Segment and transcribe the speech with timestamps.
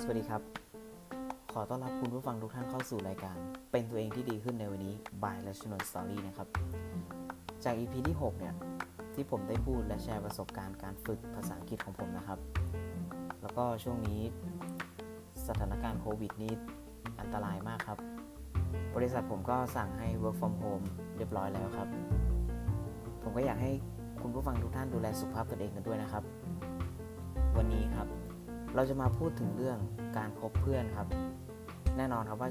[0.00, 0.42] สวัสดีครับ
[1.52, 3.36] ขอต้อนรับคุณผู้ฟังทุกท่านเข้าสู่รายการ
[3.72, 6.48] เป็นตัวเองที่ดีขึ้นในวันนี้ by Rational Story นะครับ
[7.64, 8.54] จาก EP ที่ 6 เนี่ย
[9.14, 12.38] ที่ผมได้พูดและแชร์ประสบการณ์การฝึกภาษาอังกฤษของผมนะครับ
[13.42, 14.20] แล้วก็ช่วงนี้
[15.48, 16.52] สถานการณ์โควิดนี้
[17.20, 17.98] อันตรายมากครับ
[18.96, 20.84] บริษัทผมก็สั่งให้ work from home
[21.16, 21.88] เรียบร้อยแล้วครับ
[23.22, 23.72] ผมก็อยากให้
[24.22, 26.22] คุณผู้ฟังทุกท่านดูแลสุขภาพตนเองกันด้วยนะครับ
[27.58, 28.08] วันนี้ครับ
[28.74, 29.78] เราจะมาพูดถึงเรื่อง
[30.16, 31.08] การคบเพื่อนครับ
[31.96, 32.50] แน่นอนครับว่า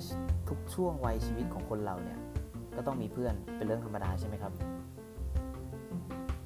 [0.50, 2.20] ทุกช่วงวัยชีวิตของคนเราเนี่ย
[2.76, 4.54] ก็ต้องมีเพื่อนเป็นเรื่องธรรมดาใช่ไหมครับ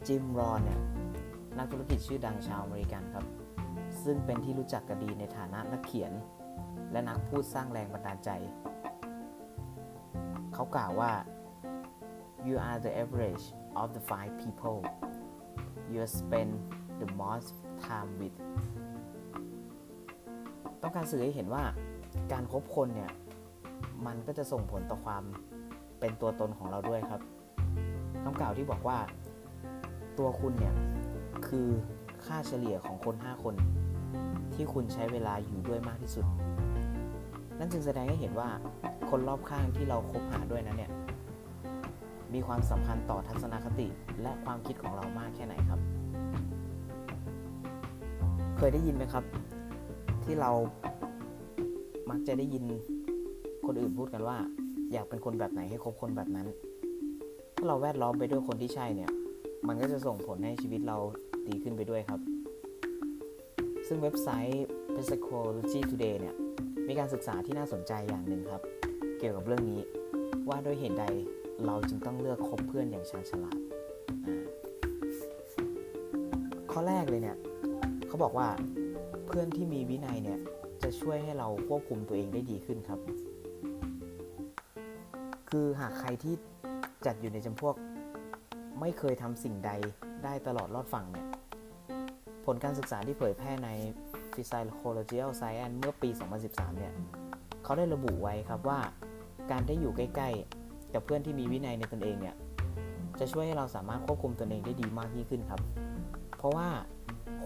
[0.08, 0.80] จิมรอนเนี่ย
[1.58, 3.26] นักธุรกิจชื่อดังชาวอเมริกันครับ
[4.04, 6.12] ซึ่งเป็นที่รู้จักกันดีในฐานะนักเขียน
[6.92, 8.30] และนักพูดสร้างแรงบันดาลใจ
[10.54, 11.12] เขากล่าวว่า
[12.48, 13.46] you are the average
[13.82, 14.80] of the five people
[15.92, 16.52] you spend
[17.02, 17.50] the most
[17.88, 18.36] time with
[20.84, 21.64] ต้องการสื่อให้เห็นว่า
[22.32, 23.12] การครบคนเนี่ย
[24.06, 25.24] มันก็จะส่งผลต่อความ
[26.00, 27.22] เป็นตัวตนของเราด้วยครับ
[28.24, 28.98] คำกล่าวที่บอกว่า
[30.18, 30.76] ตัวคุณเนี่ย
[31.48, 31.68] คือ
[32.26, 33.56] ค่าเฉลี่ยของคน 5 คน
[34.54, 36.26] ที่คุณใช้เวลาอยู่ด้วยมากที่สุด
[37.60, 38.50] นั่นจึงแสดงให้เห็นว่า
[39.10, 40.92] คนรอบข้างที่เราคบหาด้วยนั้นเนี่ย
[42.34, 43.88] มีความสำคัญต่อทัศนคติ
[44.22, 45.80] และความคิดของเรามากแค่ไหนครับ
[48.58, 49.24] เคยได้ยินไหมครับ
[50.32, 50.54] ที่เรา
[52.10, 52.64] มักจะได้ยิน
[53.66, 54.38] คนอื่นพูดกันว่า
[54.94, 56.48] อยากเป็นคนแบบไหนให้คบคนแบบนั้น
[57.56, 59.12] ถ้าเราแวดล้อมไปด้วยคนที่ใช่เนี่ย
[59.68, 60.98] มันก็จะส่งผลให้ชีวิตเรา
[61.48, 62.20] ดีขึ้นไปด้วยครับ
[63.88, 64.68] ซึ่งเว็บไซต์
[65.08, 66.36] Psychology Today เนี่ย
[66.88, 68.64] มีการศึกษาที่น่าสนใจอย่างหนึ่งครับ
[69.20, 69.82] เกี่ยวกับเรื่องนี้
[70.50, 71.06] ว่าด้วยเหตุใด
[71.66, 73.58] เราจึงต้องเลือกคบเพื่อนอย่างชาญฉลาด
[76.72, 77.38] ข้อแรกเลยเนี่ย
[78.08, 78.48] เขาบอกว่า
[79.32, 80.40] เพื่อนที่มีวินัยเนี่ย
[80.84, 83.00] จะช่วยให้เราควบคุมตัวเองได้ดีขึ้นครับ
[85.50, 86.34] คือหากใครที่
[87.06, 87.76] จัดอยู่ในจำพวก
[88.80, 89.72] ไม่เคยทำสิ่งใด
[90.24, 91.28] ได้ตลอดรอดฝั่งเนี่ย
[92.46, 93.70] ผลการศึกษาที่เผยแพร่ใน
[94.34, 96.10] Physiological Science เมื่อปี
[96.44, 96.94] 2013 เนี่ย
[97.64, 98.80] เขาได้ระบุไว้ครับว่า
[99.52, 102.36] การได้อยู่ใกล้ๆ กับเพื่อนที่มีวินัยในตนเองเนี่ย
[103.20, 105.62] จะช่วยให้เราสามารถควบคุมตนเองได้ดีมากยิ่งขึ้นครับ
[106.38, 106.68] เพราะว่า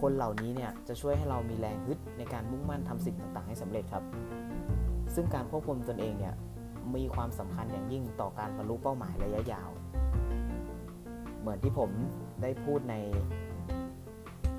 [0.00, 4.04] คนเหล่านี้เนี่ยจะช่วยให้เรามีแรงฮึดในการมุ่งมั่นทำสิ่งต่างๆ ให้สำเร็จครับ
[5.14, 6.34] ซึ่งการควบคุมตนเองเนี่ย
[6.96, 9.70] มีความสำคัญอย่างยิ่งต่อการบรรลุเป้าหมายระยะยาว
[11.40, 11.90] เหมือนที่ผม
[12.42, 12.94] ได้พูดใน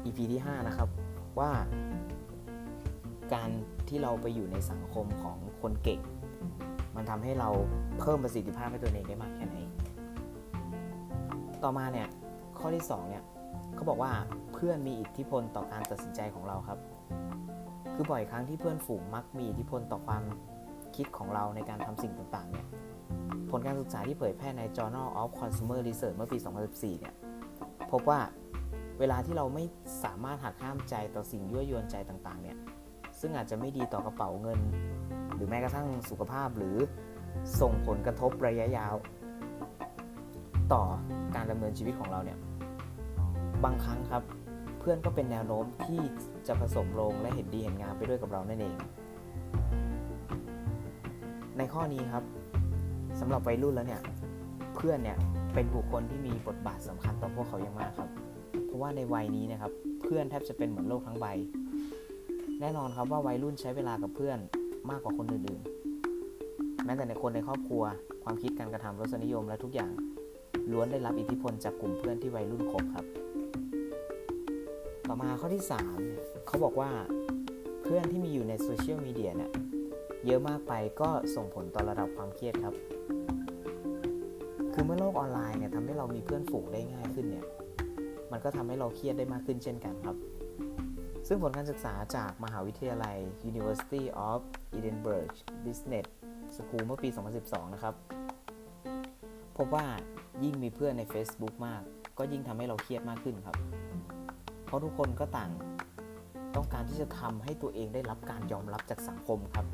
[0.05, 0.89] EP ที่ 5 นะครับ
[1.39, 1.51] ว่า
[3.33, 3.49] การ
[3.87, 6.01] ที่เราไปอยู่ในสังคมของคนเก่ง
[6.95, 7.49] มันทำให้เรา
[7.99, 9.57] เพิ่มประสิทธิภาพให้ตัวเองได้มากแค่ไหน
[11.63, 12.07] ต่อมาเนี่ย
[12.59, 13.23] ข้อที่ 2 เนี่ย
[13.75, 14.11] เขาบอกว่า
[14.53, 16.79] เพื่อนมีอิทธิพลต่อการตัดสินใจของเราครับ
[17.93, 20.23] คือบ่อยครั้งที่เพื่อนฝูงมักมีอิทธิพลต่อความ
[20.95, 22.65] คิดของเราในการทำสิ่งต่างๆเนี่ย
[23.49, 26.37] ผลการศึกษาที่เผยแพร่ใน Journal of Consumer Research เมื่อปี
[26.69, 27.13] 2014 เนี่ย
[27.91, 28.19] พบว่า
[28.99, 29.63] เวลาที่เราไม่
[30.03, 32.57] สามารถหักห้ามใจต่อสิ่งยั่วยวนใจต่างๆ เนี่ย
[33.19, 34.59] ซึ่งอาจจะไม่ดีต่อกระเป๋าเงิน
[35.35, 36.77] หรือแม้กระทั่งสุขภาพหรือ
[37.61, 38.95] ส่งผลกระทบระยะยาว
[40.73, 40.83] ต่อ
[41.35, 42.37] การดำเนินชีวิตของเราเนี่ย
[43.65, 44.23] บางครั้งครับ
[44.79, 46.01] เพื่อนก็เป็นแนวโน้มที่
[46.47, 48.75] จะผสมลงและเห็นดีเห็นงามไปด้วยกับเรานั่นเอง
[51.57, 52.23] ในข้อนี้ครับ
[53.19, 54.01] สำหรับวัยรุ่นแล้วเนี่ย
[54.75, 55.17] เพื่อนเนี่ย
[55.53, 58.09] เป็นบุคคลที่มีบทบาทสำคัญต่อพวกเขาอย่างมากครับ
[58.65, 59.71] เพราะว่าในวัยนี้นะครับ
[60.03, 61.25] เพื่อนแทบจะเป็นเหมือนโลกทั้งใบ
[62.61, 64.37] แน่นอนครับว่าวัยรุ่นใช้เวลากับเพื่อน
[64.89, 67.83] มากกว่าคนอื่นๆ แม้แต่ในคนในครอบครัว
[68.23, 69.91] ความคิดการกระทำรสนิยมและทุกอย่าง
[70.71, 73.24] ล้วนได้รับอิทธิพลจากกลุ่มเพื่อนที่วัยรุ่นคบครับ
[75.15, 76.89] อมาข้อที่3เนี่ยเขาบอกว่า
[77.81, 79.51] เพื่อนที่มีอยู่ในโซเชียลมีเดียเนี่ย
[80.25, 82.75] เยอะมากไปก็ส่งผลต่อระดับความเครียดครับ
[84.73, 87.45] คือเมื่อโลกออนไลน์เนี่ยทำให้เรามีเพื่อนฝูงได้ง่ายขึ้นเนี่ย
[88.31, 90.15] มันก็ทำให้เราเครียดได้มากขึ้นเช่นกันครับ
[91.27, 93.17] ซึ่งผลการศึกษาจากมหาวิทยาลัย
[93.49, 94.39] University of
[94.77, 95.35] Edinburgh
[95.65, 96.05] Business
[96.55, 97.09] School เมื่อปี
[97.41, 97.93] 2012 นะครับ
[99.57, 99.85] พบว่า
[100.43, 101.81] ยิ่งมีเพื่อนใน Facebook มาก
[102.17, 103.55] ก็ยิ่งทำให้เราเครียดมากขึ้นครับ
[104.65, 105.51] เพราะทุกคนก็ต่าง
[106.55, 109.65] ต้องการที่จะทำให้ตัวเองได้รับการยอมรับจากสังคมครับ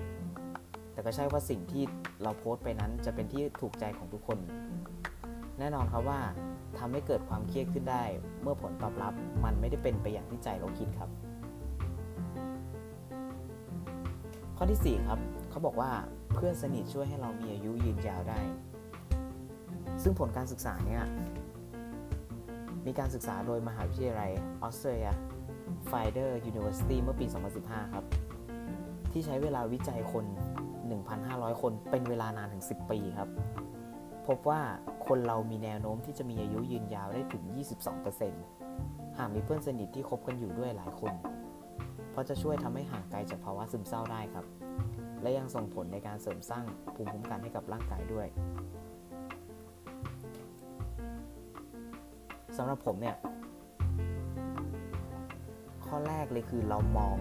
[0.94, 1.84] แต่ก็ใช่ว่าสิ่งที่
[2.24, 4.40] เราโพสต์ไปนั้นจะเป็นที่ถูกใจของทุกคน
[5.60, 6.20] แน่นอนครับว่า
[6.80, 8.04] ทำให้เกิดความเครียดขึ้นได้
[8.42, 11.10] เมื่อผลตอบรับมันไม่ได้เป็นไปอย่างที่ใจเราคิดครับ
[14.58, 15.92] ข้อที่ 4 ครับ เขาบอกว่า
[16.34, 18.40] เพื่อนสนิทช่วยให้เรามีอายุยืนยาวได้
[20.04, 21.04] ซึ่งผลการศึกษาเนี่ย
[22.86, 24.32] มีการศึกษาโดยมหาวิทยาลัย
[24.64, 25.12] ออสเตรเลีย
[25.90, 27.26] f i d e r University เมื่อปี
[27.60, 28.06] 2015 ครับ
[29.12, 30.26] ที่ใช้เวลาวิจัยคน
[30.94, 33.30] 1,500 คนเป็นเวลานานถึง 10 ปีครับ
[34.28, 34.62] พบว่า
[35.08, 37.44] คนเรามีแนวโน้มที่จะมีอายุยืนยาวได้ถึง
[38.32, 41.14] 22%หากมีเพื่อนสนิทที่คบกันอยู่ด้วยหลายคน
[42.12, 44.46] เพราะจะช่วยทำให้ห่างไกลจากภาวะซึมเศร้าได้ครับ
[45.22, 48.28] และยังส่งผลในการเสริมสร้างภูมิคุ้มกันให้กับร่างกายด้วย
[52.58, 53.16] สำหรับผมเนี่ย
[55.86, 57.16] ข้อแรกเลยคือเรามอง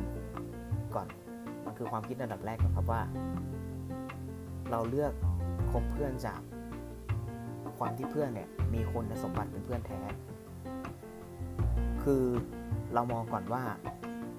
[0.94, 1.06] ก่อน
[1.64, 3.02] มันคือความคิดระดับแรกนะครับว่า
[4.70, 5.12] เราเลือก
[5.70, 6.40] คบเพื่อนจาก
[7.78, 10.00] ความที่เพื่อนเนี่ยมีคนสมบัติเป็นเพื่อนแท้
[12.02, 12.24] คือ
[12.94, 13.62] เรามองก่อนว่า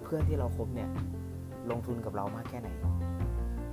[0.03, 0.89] เพื่อนที่เราครบเนี่ย
[1.71, 2.69] ลงทุนกับเรามากแค่ไหน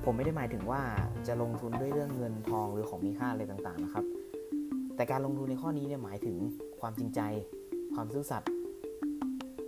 [0.05, 0.83] ผมไม่ได้หมายถึงว่า
[1.27, 4.05] จะลงทุนด้วยเรื่องเงินทองหรือของมีค่าอะไรต่างๆนะครับ
[4.99, 6.37] แต่การลงทุนในข้อนี้เนี่ยหมายถึง
[6.81, 7.21] ความจริงใจ
[7.95, 8.51] ความซื่อสัตย์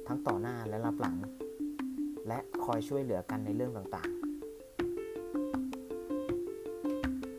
[0.09, 1.17] ทั้งต่อหน้าและรับหลัง
[2.29, 4.21] และคอยช่วยเหลือกันในเรื่องต่างๆ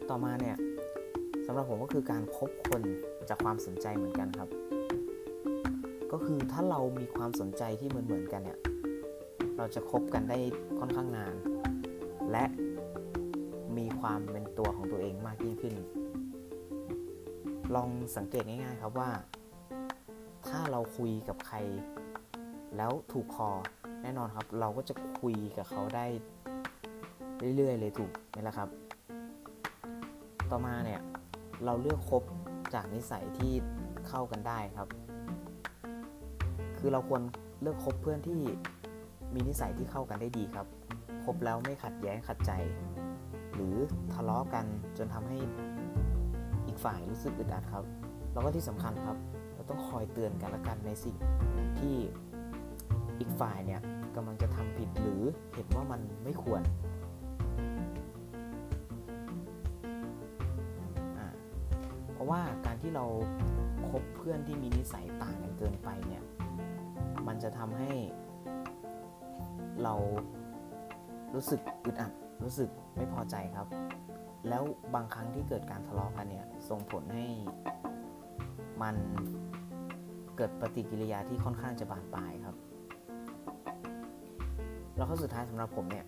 [0.09, 0.57] ต่อมาเนี่ย
[1.45, 2.81] สำหรับผมก็คือการคบคน
[3.29, 4.49] จากความสนใจเหมือนกันครับ
[6.11, 8.59] ก็คือถ้าเรามีความสนใจที่เหมือนเหมือนกันเนี่ย
[9.57, 10.37] เราจะคบกันได้
[10.79, 11.33] ค่อนข้างนาน
[12.31, 12.45] และ
[13.77, 15.75] มีความเป็นตัวของตัวเองมากยิ่งขึ้น
[17.75, 19.09] ลองสังเกตง่ายๆครับว่า
[20.49, 21.57] ถ้าเราคุยกับใคร
[22.77, 23.49] แล้วถูกคอ
[24.01, 26.05] แน่นอนครับ เราก็จะคุยกับเขาได้
[27.55, 28.69] เรื่อยๆเลยถูกไหมล่ะครับ
[30.49, 31.01] ต่อมาเนี่ย
[31.65, 32.23] เราเลือกคบ
[32.73, 33.53] จากนิสัยที่
[34.07, 34.87] เข้ากันได้ครับ
[36.79, 37.21] คือเราควร
[37.61, 38.39] เลือกคบเพื่อนที่
[39.33, 40.67] มีนิสัยที่เข้ากันได้ดีครับ
[41.25, 42.51] คบแล้วไม่ขัดแย้งขัดใจ
[43.53, 43.75] หรือ
[44.13, 44.65] ทะเลาะกัน
[44.97, 45.37] จนทำให้
[46.83, 47.85] ฝ่ายรู้สึกอึดอัดครับ
[48.33, 49.17] แล้วก็ที่สำคัญครับ
[49.53, 51.15] เราต้องคอยเตือนกันและกันในสิ่ง
[51.79, 51.95] ที่
[53.19, 53.81] อีกฝ่ายเนี่ย
[54.15, 55.21] กำลังจะทำผิดหรือ
[55.53, 56.61] เห็นว่ามันไม่ควร
[62.13, 63.05] เพราะว่าการที่เรา
[63.89, 66.23] คบเพื่อนที่มีนิสัยต่างกันเกินไปเนี่ย
[67.27, 67.91] มันจะทำให้
[69.83, 69.93] เรา
[71.33, 72.11] รู้สึกอึดอัด
[72.43, 73.67] รู้สึกไม่พอใจครับ
[74.49, 74.63] แล้ว
[74.95, 77.25] บางครั้งที่เกิดการทะเลาะกันเนี่ย ส่งผลให้
[78.81, 78.95] มัน
[80.37, 82.55] เกิดปฏิกิริยาที่ค่อนข้างจะบานปลายครับ
[84.95, 86.05] แล้วข้อสุดท้ายสำหรับผมเนี่ย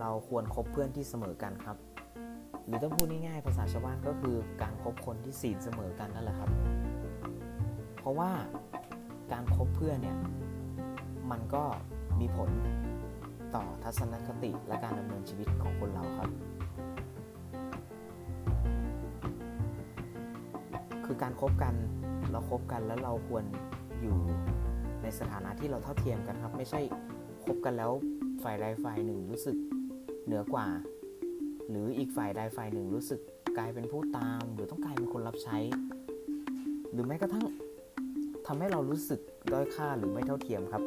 [0.00, 1.76] เราควรครบเพื่อนที่เสมอกันครับ
[2.66, 6.50] หรือถ้าพูดง่ายๆภาษาชาวบ้านก็คือการครบคนที่ศีลเสมอกันนั่นแหละครับ
[7.98, 8.30] เพราะว่า
[9.32, 10.18] การครบเพื่อนเนี่ย
[11.30, 11.64] มันก็
[12.20, 12.50] มีผล
[13.54, 16.47] ต่อทัศนคติและการดำเนินชีวิตของคนเราครับ
[21.22, 21.74] การครบกัน
[22.30, 23.44] เราครบกันแล้วเราควร
[24.02, 24.16] อยู่
[25.02, 26.80] ในสถานะที่เราเท่าเทียมกันครับ ไม่ใช่
[27.44, 27.90] คบกันแล้ว
[28.42, 29.56] ฝ่ายใดฝ่ายหนึ่งรู้สึก
[30.24, 30.66] เหนือกว่า
[31.70, 33.20] หรืออีกฝ่ายใดฝ่ายหนึ่งรู้สึก
[33.58, 35.58] กลายเป็นผู้ตาม หรือต้องกลายเป็นคนรับใช้
[36.92, 37.44] หรือแม้กระทั่ง
[38.46, 39.20] ทำให้เรารู้สึก
[39.52, 40.82] ด้อยค่าหรือไม่เท่าเทียมครับ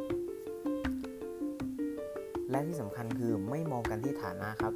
[2.51, 4.74] และที่สำคัญคือไม่มองกันที่ฐานะครับ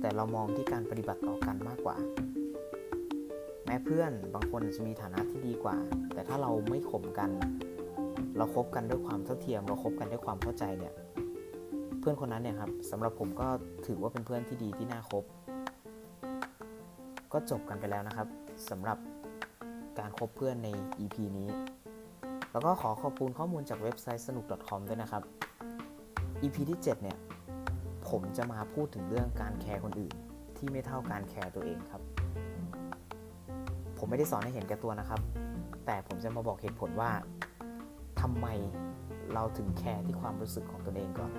[0.00, 1.96] แต่เรามองที่การปฏิบัติต่อกันมากกว่า
[3.68, 5.76] แม้เพื่อนบางคนจะมีฐานะที่ดีกว่า
[6.14, 7.30] แต่ถ้าเราไม่ข่มกัน
[8.36, 10.92] เราครบกันด้วยความเท่าเทียม เราครบกันด้วยความเข้าใจเนี่ย
[12.00, 13.48] เพื่อนคนนั้นเนี่ยครับสำหรับผมก็
[13.86, 15.24] ถือว่าเป็นเพื่อนที่ดีที่น่าคบ
[17.32, 18.28] ก็จบกันไปแล้วนะครับ
[18.70, 18.98] สำหรับ
[19.98, 21.48] การคบเพื่อนใน EP นี้
[22.52, 25.22] แล้วก็ขอขอบคุณข้อมูลจากเว็บไซต์สนุก .com ด้วยนะครับ
[26.42, 27.16] EP ที่ 7 เนี่ย
[28.08, 30.14] ผมจะมาพูดถึงเรื่องการแคร์คนอื่น
[30.56, 32.02] ที่ไม่เท่าการแคร์ตัวเองครับ
[33.98, 35.20] ผมไม่ได้สอนให้เห็นแก่ตัวนะครับ
[35.86, 37.10] แต่ผมจะมาบอกเหตุผลว่า
[38.20, 38.46] ทำไม
[39.34, 41.32] เราถึงแคร์ที่ความรู้สึกของตนเองก่อน